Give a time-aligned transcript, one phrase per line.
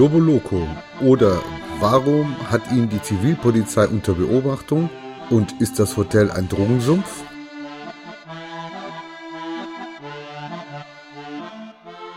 [0.00, 0.66] Lobo Loco
[1.02, 1.42] oder
[1.78, 4.88] warum hat ihn die Zivilpolizei unter Beobachtung
[5.28, 7.22] und ist das Hotel ein Drogensumpf?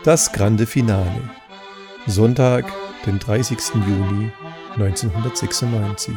[0.02, 1.28] Das Grande Finale.
[2.06, 2.64] Sonntag,
[3.04, 3.58] den 30.
[3.74, 4.32] Juni
[4.78, 6.14] 1996.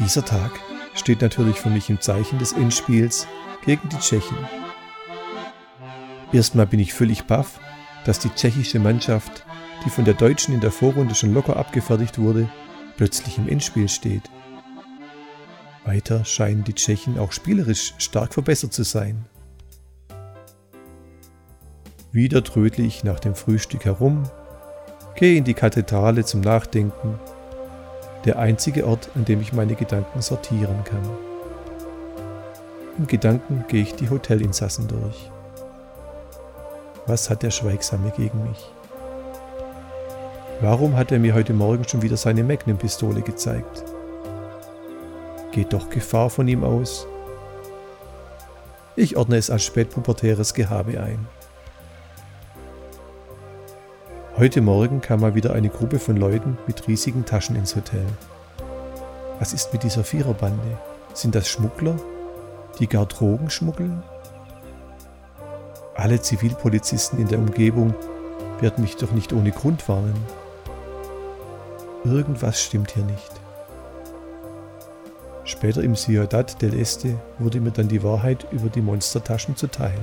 [0.00, 0.50] Dieser Tag
[0.96, 3.26] steht natürlich für mich im Zeichen des Endspiels
[3.64, 4.36] gegen die Tschechen.
[6.30, 7.58] Erstmal bin ich völlig baff,
[8.04, 9.44] dass die tschechische Mannschaft,
[9.84, 12.48] die von der deutschen in der Vorrunde schon locker abgefertigt wurde,
[12.96, 14.22] plötzlich im Endspiel steht.
[15.84, 19.26] Weiter scheinen die Tschechen auch spielerisch stark verbessert zu sein.
[22.12, 24.22] Wieder trödle ich nach dem Frühstück herum,
[25.16, 27.18] gehe in die Kathedrale zum Nachdenken,
[28.24, 31.02] der einzige Ort, an dem ich meine Gedanken sortieren kann.
[32.96, 35.30] In Gedanken gehe ich die Hotelinsassen durch.
[37.06, 38.72] Was hat der Schweigsame gegen mich?
[40.62, 43.84] Warum hat er mir heute Morgen schon wieder seine Magnum-Pistole gezeigt?
[45.52, 47.06] Geht doch Gefahr von ihm aus?
[48.96, 51.26] Ich ordne es als spätpubertäres Gehabe ein.
[54.38, 58.06] Heute Morgen kam mal wieder eine Gruppe von Leuten mit riesigen Taschen ins Hotel.
[59.38, 60.78] Was ist mit dieser Viererbande?
[61.12, 61.96] Sind das Schmuggler,
[62.78, 64.02] die gar Drogen schmuggeln?
[65.94, 67.94] Alle Zivilpolizisten in der Umgebung
[68.60, 70.16] werden mich doch nicht ohne Grund warnen.
[72.04, 73.32] Irgendwas stimmt hier nicht.
[75.44, 79.98] Später im Ciudad del Este wurde mir dann die Wahrheit über die Monstertaschen zuteil.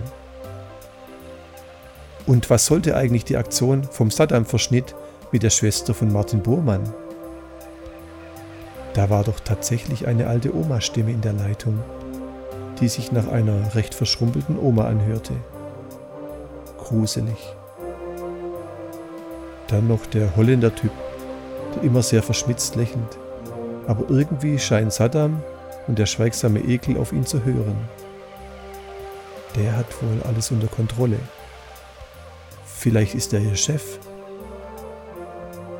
[2.25, 4.95] Und was sollte eigentlich die Aktion vom Saddam-Verschnitt
[5.31, 6.93] mit der Schwester von Martin Burmann?
[8.93, 11.79] Da war doch tatsächlich eine alte Oma-Stimme in der Leitung,
[12.79, 15.33] die sich nach einer recht verschrumpelten Oma anhörte.
[16.91, 17.55] Gruselig.
[19.67, 20.91] Dann noch der Holländer-Typ,
[21.73, 23.17] der immer sehr verschmitzt lächelt.
[23.87, 25.41] Aber irgendwie scheint Saddam
[25.87, 27.77] und der schweigsame Ekel auf ihn zu hören.
[29.55, 31.17] Der hat wohl alles unter Kontrolle.
[32.65, 33.97] Vielleicht ist er ihr Chef.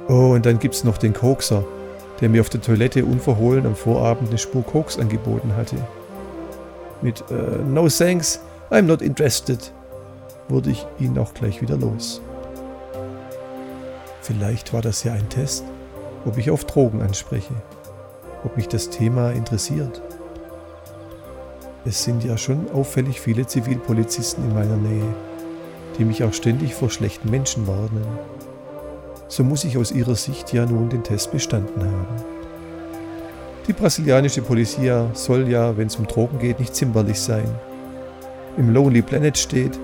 [0.07, 1.66] Oh, und dann gibt's noch den Kokser,
[2.21, 5.75] der mir auf der Toilette unverhohlen am Vorabend eine Spur Koks angeboten hatte.
[7.01, 8.39] Mit uh, No thanks,
[8.69, 9.73] I'm not interested,
[10.51, 12.22] wurde ich ihn auch gleich wieder los.
[14.22, 15.63] Vielleicht war das ja ein Test,
[16.25, 17.53] ob ich auf Drogen anspreche,
[18.44, 20.01] ob mich das Thema interessiert.
[21.85, 25.16] Es sind ja schon auffällig viele Zivilpolizisten in meiner Nähe
[25.97, 28.03] die mich auch ständig vor schlechten Menschen warnen.
[29.28, 32.23] So muss ich aus ihrer Sicht ja nun den Test bestanden haben.
[33.68, 37.47] Die brasilianische Polizia soll ja, wenn es um Drogen geht, nicht zimperlich sein.
[38.57, 39.79] Im Lonely Planet steht,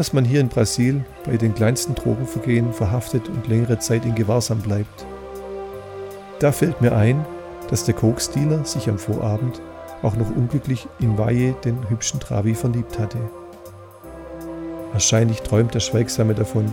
[0.00, 4.58] dass man hier in Brasil bei den kleinsten Drogenvergehen verhaftet und längere Zeit in Gewahrsam
[4.60, 5.04] bleibt.
[6.38, 7.22] Da fällt mir ein,
[7.68, 9.60] dass der Koksdealer sich am Vorabend
[10.00, 13.18] auch noch unglücklich in Valle, den hübschen Travi, verliebt hatte.
[14.92, 16.72] Wahrscheinlich träumt der Schweigsame davon,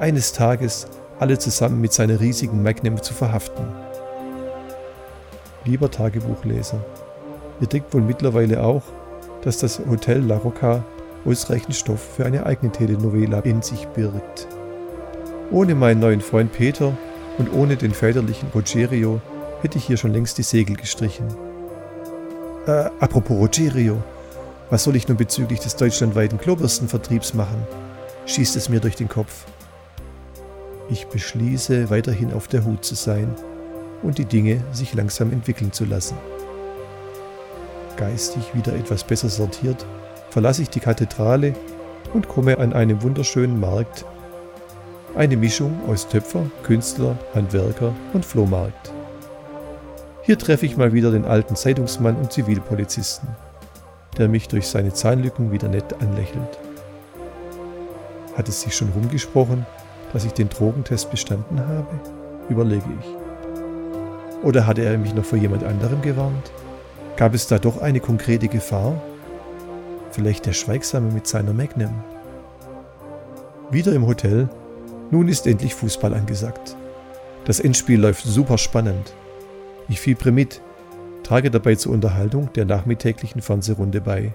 [0.00, 0.88] eines Tages
[1.20, 3.68] alle zusammen mit seiner riesigen Magnum zu verhaften.
[5.64, 6.84] Lieber Tagebuchleser,
[7.60, 8.82] ihr denkt wohl mittlerweile auch,
[9.42, 10.82] dass das Hotel La Rocca
[11.24, 14.46] ausreichend Stoff für eine eigene Telenovela in sich birgt.
[15.50, 16.96] Ohne meinen neuen Freund Peter
[17.38, 19.20] und ohne den väterlichen Rogerio
[19.62, 21.26] hätte ich hier schon längst die Segel gestrichen.
[22.66, 24.02] Äh, apropos Rogerio,
[24.70, 27.66] was soll ich nun bezüglich des deutschlandweiten Klobürstenvertriebs machen?
[28.26, 29.44] schießt es mir durch den Kopf.
[30.88, 33.34] Ich beschließe, weiterhin auf der Hut zu sein
[34.02, 36.16] und die Dinge sich langsam entwickeln zu lassen.
[37.96, 39.86] Geistig wieder etwas besser sortiert,
[40.34, 41.54] verlasse ich die Kathedrale
[42.12, 44.04] und komme an einem wunderschönen Markt.
[45.14, 48.92] Eine Mischung aus Töpfer, Künstler, Handwerker und Flohmarkt.
[50.22, 53.28] Hier treffe ich mal wieder den alten Zeitungsmann und Zivilpolizisten
[54.18, 56.58] der mich durch seine Zahnlücken wieder nett anlächelt.
[58.36, 59.66] Hat es sich schon rumgesprochen,
[60.12, 62.00] dass ich den Drogentest bestanden habe?
[62.48, 64.44] Überlege ich.
[64.44, 66.52] Oder hatte er mich noch vor jemand anderem gewarnt?
[67.16, 69.00] Gab es da doch eine konkrete Gefahr?
[70.14, 71.92] Vielleicht der Schweigsame mit seiner Magnum?
[73.72, 74.48] Wieder im Hotel.
[75.10, 76.76] Nun ist endlich Fußball angesagt.
[77.46, 79.12] Das Endspiel läuft super spannend.
[79.88, 80.60] Ich fiebre mit,
[81.24, 84.32] trage dabei zur Unterhaltung der nachmittäglichen Fernsehrunde bei.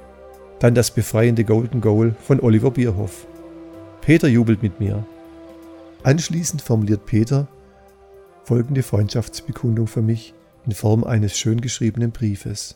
[0.60, 3.26] Dann das befreiende Golden Goal von Oliver Bierhoff.
[4.02, 5.06] Peter jubelt mit mir.
[6.04, 7.48] Anschließend formuliert Peter
[8.44, 10.34] folgende Freundschaftsbekundung für mich
[10.66, 12.76] in Form eines schön geschriebenen Briefes.